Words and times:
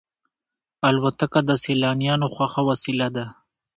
الوتکه 0.87 1.39
د 1.49 1.51
سیلانیانو 1.63 2.27
خوښه 2.35 2.61
وسیله 2.69 3.07
ده. 3.15 3.25